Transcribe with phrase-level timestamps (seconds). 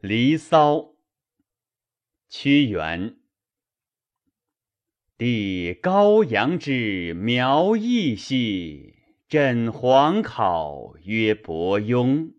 [0.00, 0.76] 离骚》
[2.28, 3.16] 屈原。
[5.16, 8.94] 帝高阳之苗裔兮，
[9.28, 12.30] 朕皇考曰伯庸。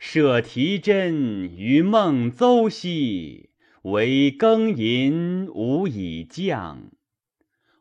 [0.00, 3.50] 舍提真于孟邹兮，
[3.82, 6.90] 惟庚寅无以降。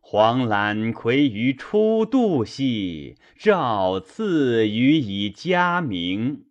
[0.01, 6.45] 黄览葵于初度兮，诏赐予以嘉名。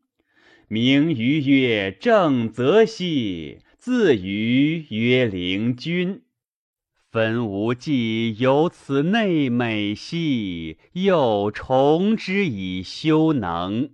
[0.72, 6.22] 名于曰正则兮，自于曰灵均。
[7.10, 13.90] 分吾计有此内美兮，又重之以修能。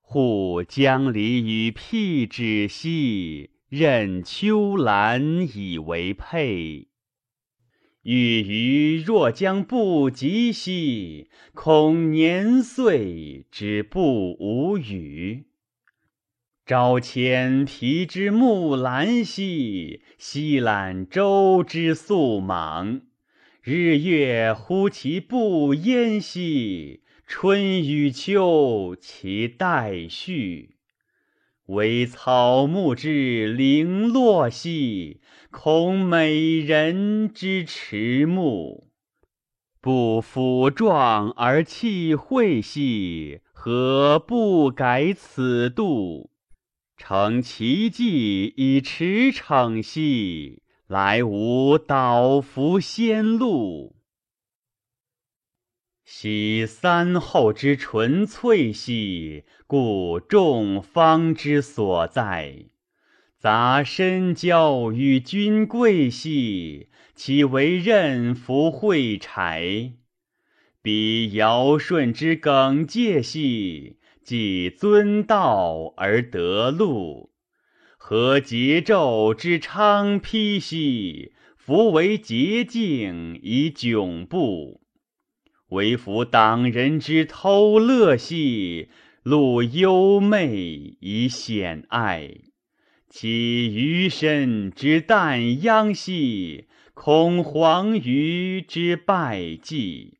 [0.00, 6.88] 护江离与辟芷兮，任秋兰以为佩。
[8.00, 15.47] 欲余若将不及兮，恐年岁之不吾与。
[16.68, 23.00] 朝迁皮之木兰兮，夕揽舟之肃莽。
[23.62, 30.76] 日月乎其不淹兮，春与秋其代序。
[31.68, 38.90] 惟草木之零落兮，恐美人之迟暮。
[39.80, 46.28] 不抚壮而弃晦兮，何不改此度？
[46.98, 53.94] 乘其迹以驰骋兮，来吾导夫先路。
[56.04, 62.66] 昔三后之纯粹兮，故众方之所在。
[63.38, 69.92] 杂深交与君贵兮，其为任服会柴。
[70.82, 74.00] 彼尧舜之耿介兮。
[74.28, 77.30] 既尊道而得禄，
[77.96, 81.32] 何桀纣之昌披兮？
[81.56, 84.82] 夫为洁净以窘步，
[85.68, 88.90] 为夫党人之偷乐兮，
[89.24, 92.30] 戮幽昧以显爱。
[93.08, 100.17] 其余身之旦殃兮，恐黄鱼之败绩。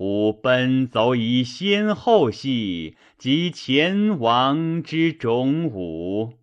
[0.00, 6.38] 吾奔走以先后兮，及前王之忠武；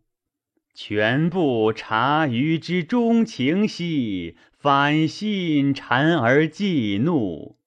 [0.75, 7.57] 全部察于之钟情兮，反信谗而忌怒。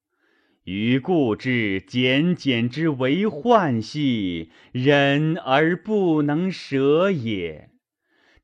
[0.63, 7.71] 于故之简简之为患兮，忍而不能舍也。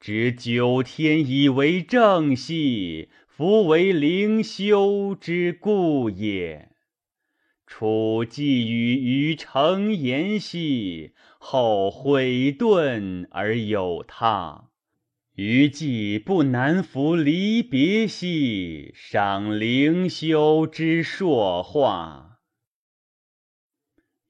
[0.01, 6.71] 知九天以为正兮，夫为灵修之故也。
[7.67, 14.71] 初寄予于成言兮，后悔遁而有他。
[15.35, 22.39] 余既不难服离别兮，赏灵修之硕化。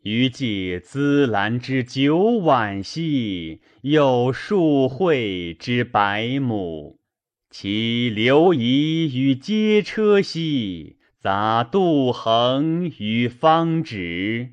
[0.02, 6.98] 余既滋兰之九晚兮，有数会之百亩。
[7.50, 10.98] 其流仪与阶车兮。
[11.18, 14.50] 杂杜衡于方直，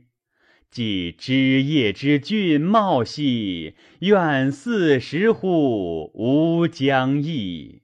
[0.72, 7.82] 既枝叶之俊茂兮，愿四十乎吾将义。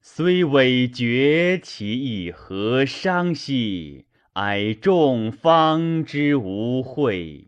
[0.00, 4.04] 虽委绝其意何伤兮？
[4.34, 7.46] 哀众方之无秽。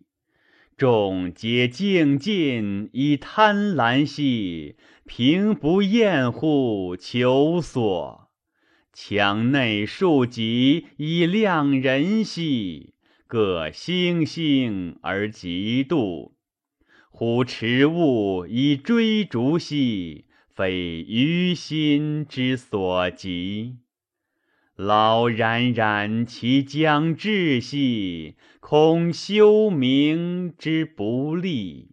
[0.77, 8.24] 众皆敬尽以贪婪兮，平不厌乎求索。
[8.97, 12.95] 墙内树极以量人兮，
[13.27, 16.31] 各星星而嫉妒。
[17.11, 23.79] 忽持物以追逐兮，非于心之所及。
[24.77, 31.89] 老冉冉其将至兮，恐修明之不利。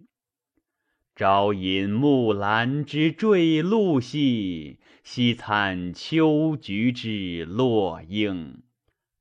[1.16, 4.78] 朝饮木兰之坠露兮。
[5.04, 8.62] 西餐秋菊之落英，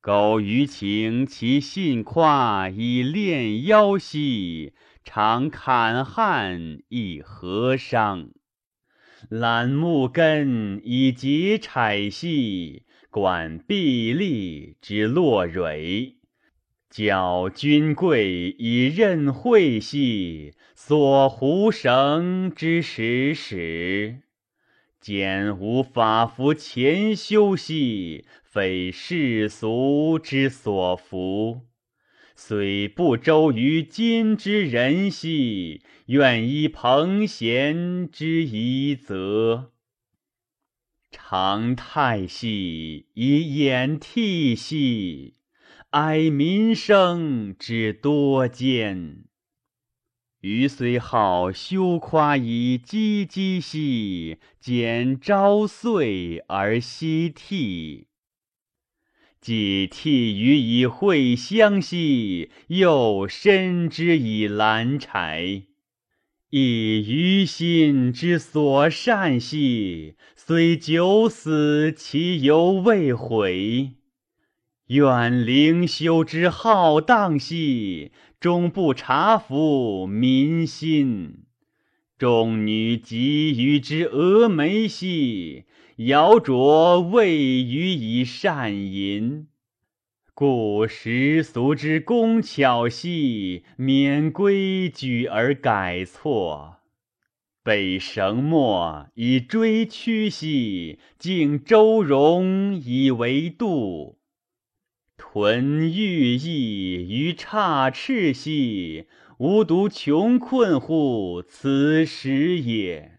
[0.02, 8.28] 苟余情其信夸以恋妖兮，常砍汉亦何伤？
[9.30, 16.16] 揽木根以结柴兮，管壁立之落蕊。
[16.90, 24.20] 矫君贵以任惠兮，索狐绳之始始。
[25.00, 31.62] 见吾法服前修兮，非世俗之所服。
[32.36, 39.72] 虽不周于今之人兮，愿依彭贤之遗泽。
[41.10, 45.34] 长太息以掩涕兮，
[45.90, 49.29] 哀民生之多艰。
[50.40, 58.06] 余虽好修夸以唧唧兮，见朝岁而夕涕。
[59.38, 65.64] 既涕余以茴香兮，又深之以兰柴。
[66.48, 73.99] 亦余心之所善兮，虽九死其犹未悔。
[74.90, 78.12] 愿灵修之浩荡兮。
[78.40, 81.44] 终不察服民心，
[82.16, 85.64] 众女及予之峨眉兮，
[85.96, 89.48] 摇琢未予以善淫。
[90.32, 96.76] 故时俗之工巧兮，免规矩而改错。
[97.62, 104.19] 被绳墨以追曲兮，敬周容以为度。
[105.22, 109.04] 屯寓意于差赤兮，
[109.36, 113.18] 吾独穷困乎此时也。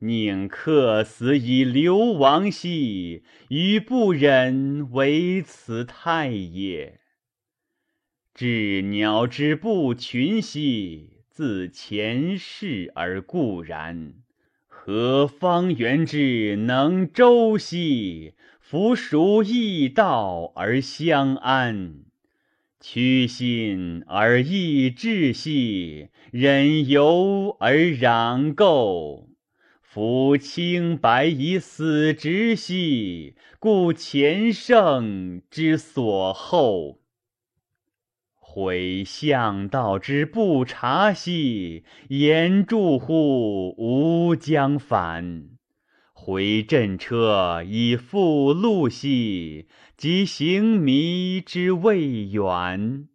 [0.00, 7.00] 宁客死以流亡兮，予不忍为此态也。
[8.36, 14.12] 鸷鸟之不群兮，自前世而固然。
[14.68, 18.34] 何方圆之能周兮？
[18.74, 22.00] 夫属异道而相安，
[22.80, 29.26] 屈心而易志兮，忍由而攘垢。
[29.80, 36.98] 夫清白以死直兮，故前圣之所厚。
[38.34, 45.53] 悔向道之不察兮，言助乎吾将反。
[46.26, 53.08] 回阵车以复路兮，及行迷之未远。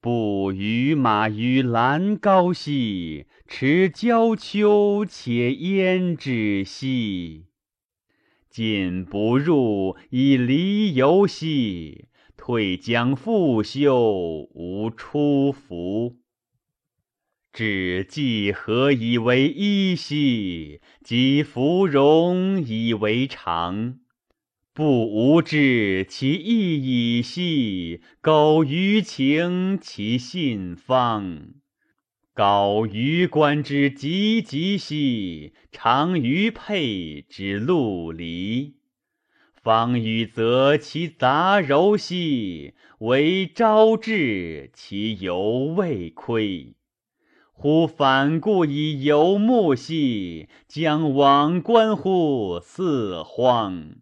[0.00, 7.46] 不与马于兰高兮，持交丘且焉止兮。
[8.48, 12.04] 进不入以离游兮，
[12.36, 16.18] 退将复修无出服。
[17.52, 20.80] 至既何以为一兮？
[21.02, 23.98] 及芙蓉以为常。
[24.72, 31.54] 不无知其意矣兮，苟于情其信方。
[32.32, 38.76] 高于观之汲汲兮，长于佩之陆离。
[39.60, 46.76] 方与则其杂糅兮，惟昭志其犹未亏。
[47.60, 53.96] 忽反顾以游目兮，将往观乎四荒。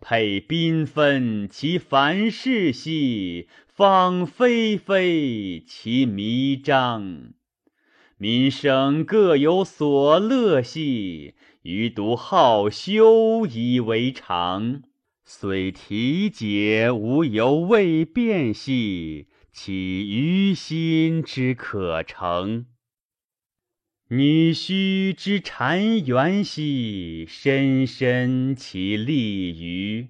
[0.00, 7.34] 佩缤纷其繁饰兮，芳霏霏其弥彰。
[8.16, 14.80] 民生各有所乐兮，余独好修以为常。
[15.22, 22.66] 虽体解无犹未变兮，其余心之可成？
[24.08, 30.08] 女须之婵媛兮，深深其立于。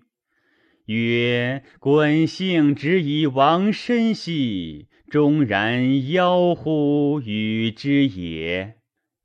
[0.87, 8.77] 曰：滚性之以亡身兮，终然夭乎与之也。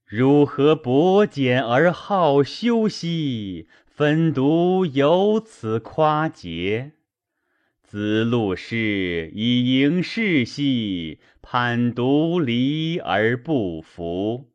[0.05, 3.67] 如何薄简而好修兮？
[3.85, 6.91] 分独有此夸节。
[7.87, 14.51] 子路氏以迎世兮，叛独离而不服。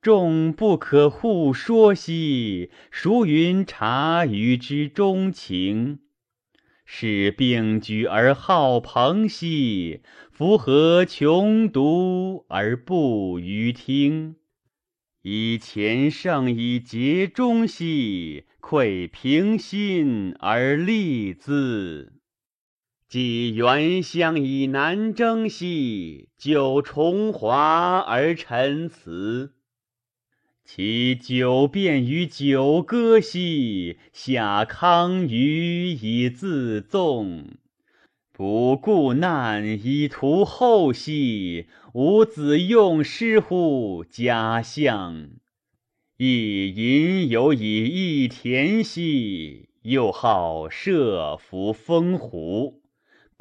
[0.00, 5.98] 众不可互说兮，孰云察与之钟情？
[6.84, 10.00] 是并举而好朋兮，
[10.30, 14.36] 夫何穷独而不于听？
[15.22, 22.12] 以前圣以节忠兮，愧平心而立兹。
[23.12, 29.52] 既原乡以南征兮，九重华而陈词。
[30.64, 37.48] 其久变于九歌兮，下康于以自纵。
[38.32, 45.32] 不顾难以图后兮，吾子用师乎家乡。
[46.16, 52.80] 亦吟有以益田兮，又好射伏风湖。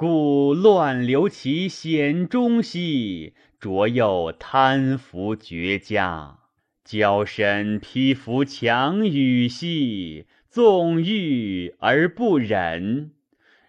[0.02, 6.40] 故乱流其险中兮，卓又贪服绝佳。
[6.84, 13.12] 娇身披服强羽兮，纵欲而不忍。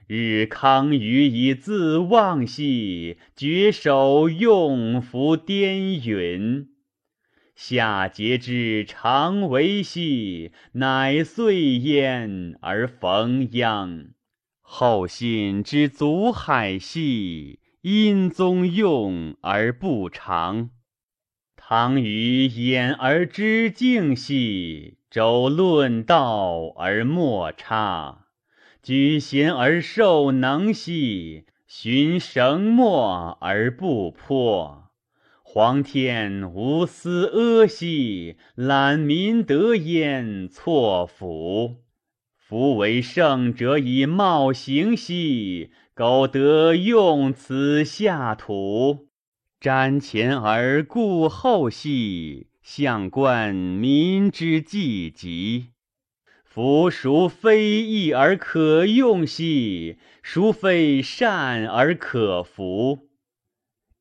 [0.07, 6.67] 日康于以自忘兮，绝手用服颠云。
[7.55, 14.07] 夏桀之常为兮，乃遂焉而逢殃。
[14.75, 20.71] 后信之足海兮，因宗用而不长。
[21.55, 28.29] 唐虞掩而知敬兮，周论道而莫差。
[28.83, 34.85] 居贤而受能兮，循绳墨而不破。
[35.43, 41.82] 皇天无私阿兮，揽民德焉错辅。
[42.53, 49.09] 夫为圣者以貌行兮，苟得用此下土。
[49.59, 55.69] 瞻前而顾后兮，相观民之济极。
[56.45, 63.09] 夫孰非义而可用兮，孰非善而可服？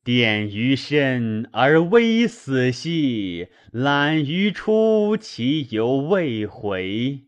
[0.04, 7.22] 奠于身而危死兮，揽于出其犹未回。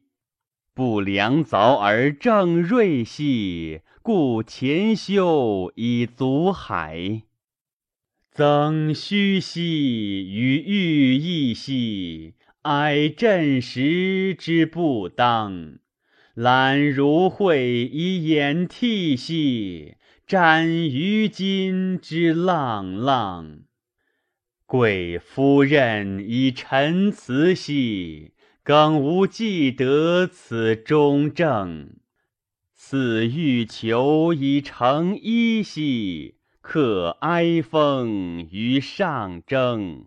[0.75, 7.23] 不良凿而正锐兮，故前修以足海。
[8.33, 15.79] 曾虚兮与欲异兮，哀振时之不当。
[16.35, 19.95] 览如晦以掩涕兮，
[20.27, 23.61] 瞻于今之浪浪。
[24.67, 28.33] 贵夫人以陈词兮，
[28.65, 31.91] 更无既得此中正。
[32.75, 36.35] 似欲求以成衣兮。
[36.67, 40.07] 可哀风于上征，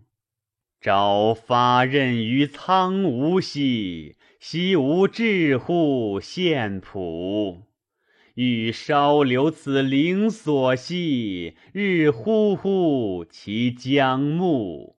[0.80, 7.62] 朝发轫于苍梧兮，夕无至乎献朴？
[8.34, 14.97] 欲稍留此灵所兮，日忽忽其将暮。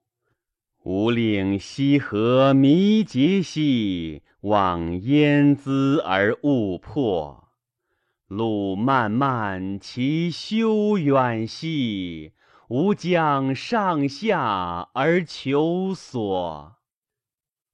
[0.92, 7.44] 吾令西河弥结兮，望焉滋而勿迫。
[8.26, 12.32] 路漫漫其修远兮，
[12.70, 16.73] 吾将上下而求索。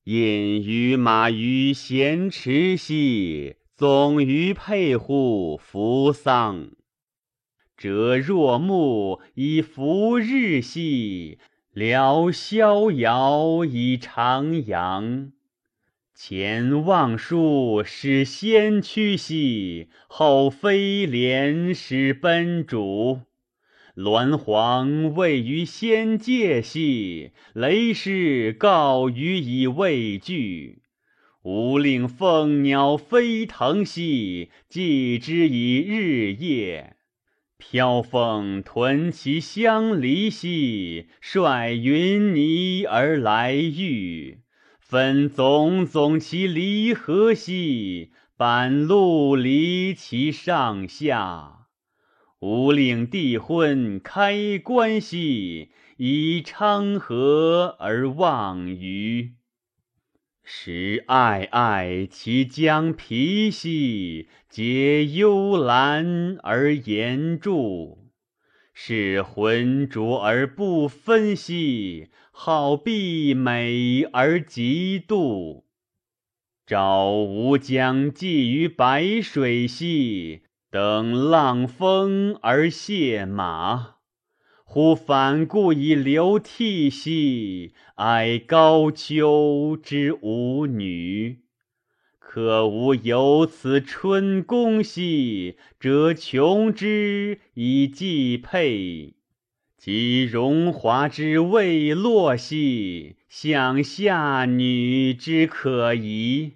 [0.05, 6.69] 引于马于咸池兮，总于佩乎扶桑。
[7.79, 11.39] 折若木以扶日兮，
[11.77, 15.33] 聊逍遥以徜徉。
[16.15, 23.21] 前望树使先驱兮，后飞廉使奔逐。
[23.95, 30.81] 鸾凰位于仙界兮，雷师告予以畏惧。
[31.43, 36.96] 吾令凤鸟飞腾兮，祭之以日夜。
[37.59, 44.41] 飘风屯其相离兮，率云霓而来御。
[44.79, 51.67] 分总总其离合兮，半陆离其上下。
[52.41, 59.33] 吾令帝昏开关兮，以昌河而望鱼。
[60.49, 68.13] 时皑皑其将皮兮，结幽兰而言注。
[68.73, 75.67] 是浑浊而不分兮，好碧美而极度。
[76.65, 83.96] 朝吾将寄于白水兮，等浪风而谢马。
[84.77, 91.39] 忽反顾以流涕兮，哀高丘之无女。
[92.19, 99.15] 可吾有此春宫兮，则穷之以寄佩。
[99.79, 106.53] 及荣华之未落兮，向下女之可疑。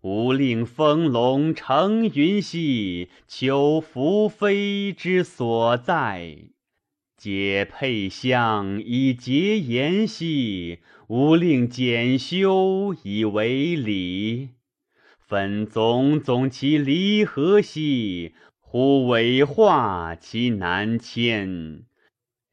[0.00, 6.36] 吾令风龙乘云兮，求宓妃之所在。
[7.20, 14.48] 解佩香以结言兮，吾令简修以为礼。
[15.18, 21.82] 分总总其离合兮，忽委化其难迁。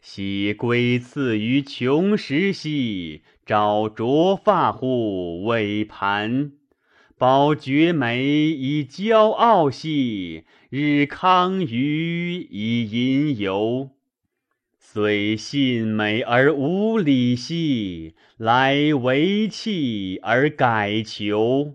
[0.02, 6.52] 昔归次于穷时兮，朝着发乎尾盘。
[7.18, 13.92] 保绝美以骄傲兮，日康于以吟游。
[14.90, 21.74] 虽信美而无礼兮，来为弃而改求。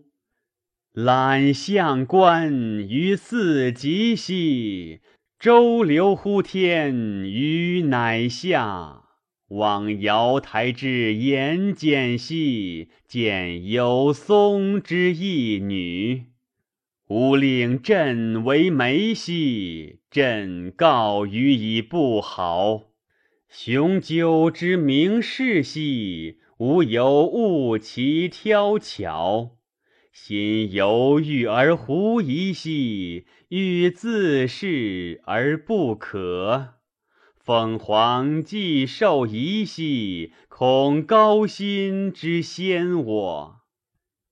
[0.95, 2.51] 览相观
[2.89, 5.01] 于四极兮，
[5.39, 6.95] 周流乎天
[7.31, 9.03] 于乃下。
[9.49, 16.29] 望瑶台之言简兮，见有松之义女。
[17.09, 22.85] 吾令朕为媒兮，朕告予以不好。
[23.55, 29.59] 雄赳之名士兮，吾有误其挑巧；
[30.11, 36.77] 心犹豫而狐疑兮，欲自恃而不可。
[37.37, 43.57] 凤凰既受仪兮，恐高辛之先我；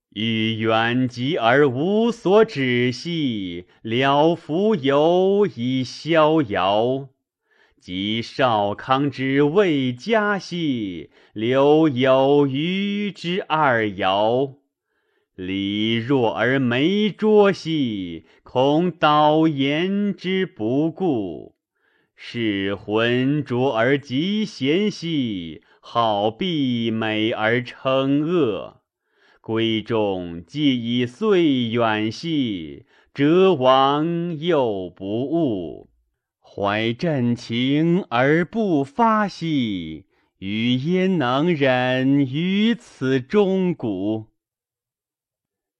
[0.09, 7.09] 欲远疾而无所止兮，了浮游以逍遥。
[7.81, 14.57] 及少康之未嘉兮，留有余之二爻。
[15.35, 21.55] 礼弱而没拙兮，恐导言之不顾；
[22.15, 28.81] 是浑浊而极贤兮，好避美而称恶。
[29.41, 35.90] 闺中既已遂远兮，哲王又不悟。
[36.53, 40.03] 怀朕情而不发兮，
[40.39, 44.25] 余焉能忍于此钟鼓？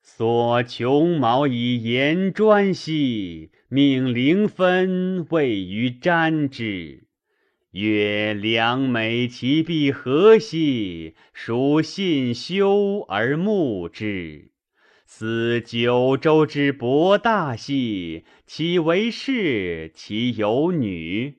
[0.01, 7.03] 所穷毛以言专兮，命灵分位于瞻之。
[7.71, 11.15] 曰：良美其必何兮？
[11.33, 14.50] 孰信修而慕之？
[15.21, 21.35] 思九州之博大兮，其为士，其有女。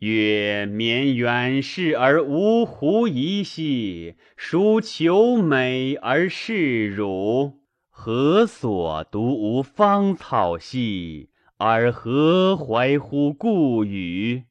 [0.00, 7.60] 曰：绵远视而无狐疑兮，孰求美而视辱？
[7.90, 14.42] 何所独无芳草兮，而何怀乎故与？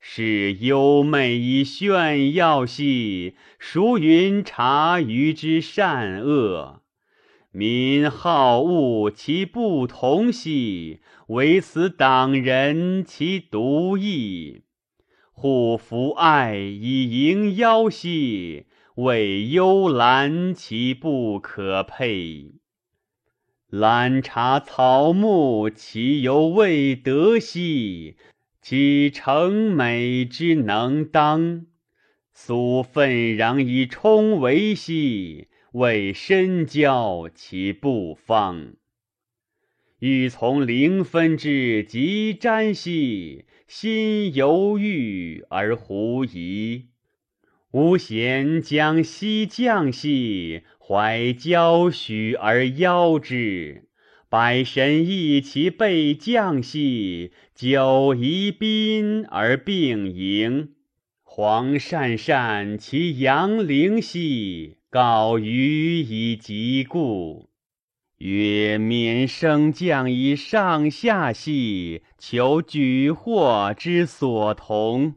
[0.00, 6.82] 是幽媚以炫耀兮，孰云察于之善恶？
[7.52, 14.62] 民好恶其不同兮，唯此党人其独异。
[15.32, 22.52] 护弗爱以迎妖兮，为幽兰其不可佩。
[23.68, 28.16] 兰察草木，其犹未得兮，
[28.62, 31.66] 其成美之能当？
[32.32, 35.48] 苏愤攘以充维兮。
[35.72, 38.74] 为深交其不芳，
[40.00, 46.86] 欲从灵分之极瞻兮，心犹豫而狐疑。
[47.70, 53.84] 吾贤将西将兮，怀交许而邀之；
[54.28, 60.74] 百神异其备将兮，久宜宾而并迎。
[61.22, 64.79] 黄鳝善其阳陵兮。
[64.92, 67.48] 告余以疾故，
[68.18, 75.14] 曰：民升降以上下兮，求举货之所同。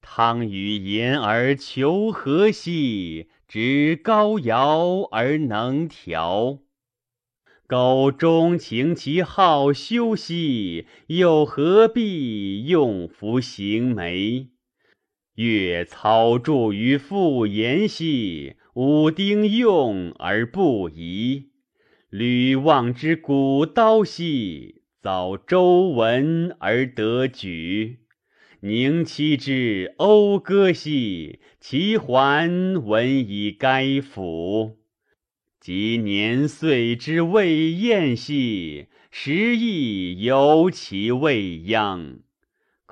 [0.00, 6.60] 汤与言而求和兮，执高尧而能调。
[7.66, 14.53] 苟钟情其好修兮，又何必用夫行媒？
[15.36, 21.50] 月操著于复言兮，武丁用而不疑。
[22.08, 27.98] 吕望之古刀兮，遭周文而得举。
[28.60, 34.78] 宁戚之讴歌兮，其桓闻以该府。
[35.60, 42.20] 及年岁之未晏兮，时亦犹其未央。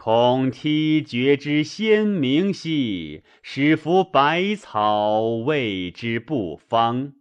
[0.04, 7.12] 恐梯绝之先明兮，使夫百草谓之不芳；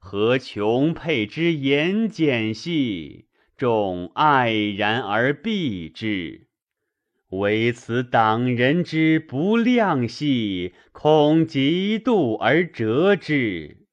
[0.00, 3.24] 何穷佩之言简兮，
[3.56, 6.48] 众爱然而避之。
[7.30, 13.86] 唯此党人之不量兮，恐嫉妒而折之。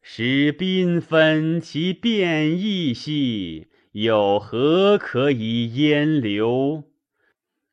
[0.00, 6.84] 使缤纷其变异兮，有何可以焉留？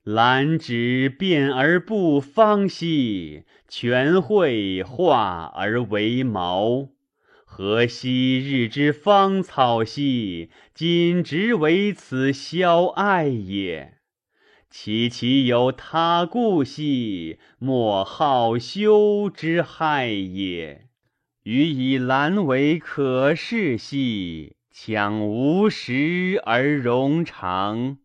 [0.09, 6.87] 兰芷变而不芳兮，全会化而为毛。
[7.43, 13.95] 何昔日之芳草兮，今直为此消艾也？
[14.69, 20.87] 其其有他故兮，莫好修之害也。
[21.43, 27.97] 予以兰为可视兮，强无实而容长。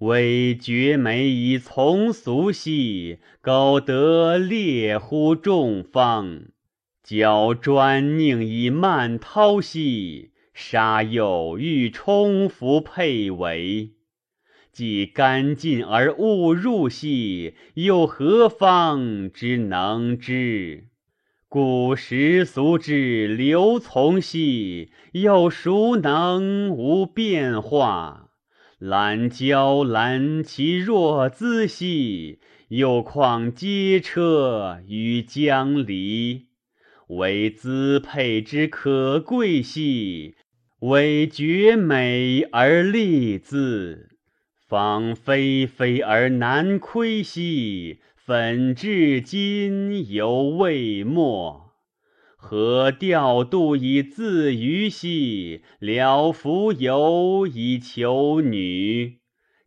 [0.00, 6.42] 惟绝美以从俗兮，苟得猎乎众芳。
[7.02, 13.92] 矫专佞以慢涛兮，杀又欲充服佩为。
[14.70, 20.88] 既干尽而勿入兮，又何方之能知？
[21.48, 28.25] 古时俗之流从兮，又孰能无变化？
[28.78, 36.48] 兰娇兰其若兹兮，又况皆车于江离？
[37.08, 40.34] 为姿佩之可贵兮，
[40.80, 44.10] 为绝美而丽字。
[44.68, 51.65] 芳菲菲而难窥兮，粉至今犹未没。
[52.48, 59.18] 何调度以自娱兮，了浮游以求女？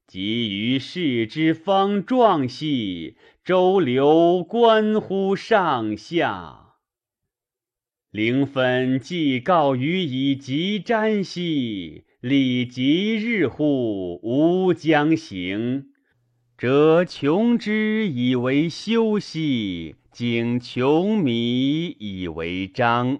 [0.08, 6.76] 及于世之方壮兮，周流关乎上下。
[8.12, 15.88] 灵分既告予以极瞻兮，礼即日乎吾将行。
[16.58, 23.20] 则穷之以为修兮，景穷迷以为章。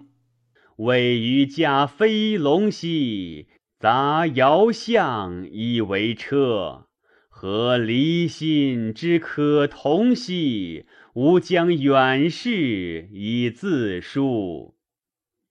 [0.76, 3.46] 谓于驾飞龙兮，
[3.78, 6.88] 杂遥象以为车。
[7.30, 10.84] 何离心之可同兮？
[11.14, 14.74] 吾将远视以自述。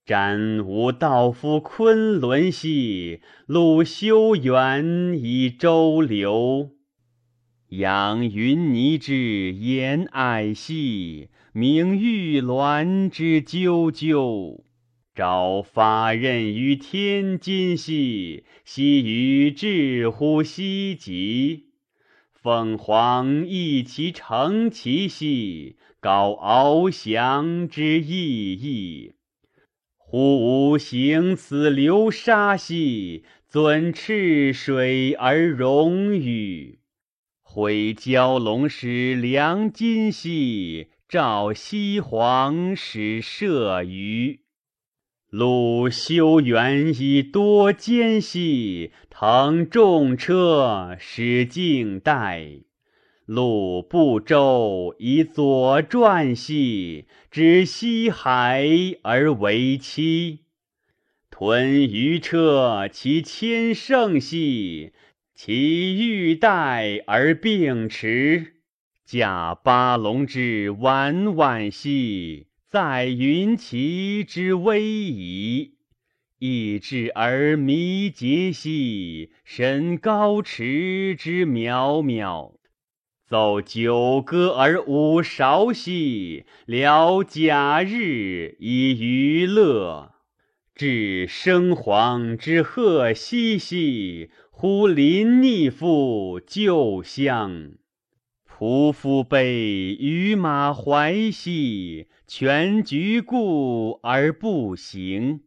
[0.06, 6.76] 瞻吾道夫昆仑兮，路修远以周流。
[7.70, 14.62] 仰云霓之烟霭兮，鸣玉鸾之啾啾。
[15.16, 21.70] 朝发轫于天津兮，夕雨至乎西极。
[22.32, 29.14] 凤凰翼其成其兮，高翱翔之翼翼。
[29.96, 36.78] 忽无行此流沙兮，尊赤水而荣誉。
[37.42, 44.42] 会蛟龙使良金兮，照西黄使射鱼。
[45.28, 52.60] 鲁修远以多艰兮，腾重车使静待。
[53.26, 58.68] 路不周以左传兮，指西海
[59.02, 60.44] 而为期。
[61.28, 64.92] 屯鱼车其千乘兮，
[65.34, 68.59] 其欲带而并驰。
[69.10, 75.72] 驾八龙之婉婉兮，载云旗之威仪。
[76.38, 82.52] 意志而弥结兮，神高驰之渺渺。
[83.26, 90.12] 奏九歌而舞韶兮，聊假日以娱乐。
[90.72, 97.72] 至生黄之赫兮兮，忽临逆复旧乡。
[98.60, 105.40] 屠夫悲与马怀兮，全局故而不行。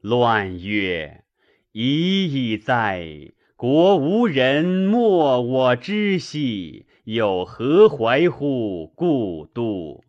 [0.00, 1.24] 乱曰：
[1.72, 3.32] 已矣哉！
[3.56, 10.02] 国无人，莫我知兮，又何怀乎故都？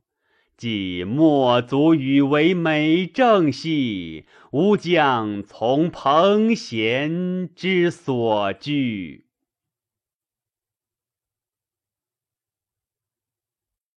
[0.55, 9.25] 既莫足与为美政兮，吾将从彭贤之所居。